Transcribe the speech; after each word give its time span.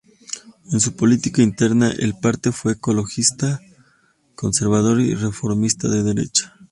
En 0.73 0.79
su 0.79 0.95
política 0.95 1.43
interna 1.43 1.91
el 1.91 2.15
parte 2.15 2.51
fue 2.51 2.71
ecologista, 2.71 3.61
conservador 4.33 4.99
y 4.99 5.13
reformista 5.13 5.89
de 5.89 6.01
derecha. 6.01 6.55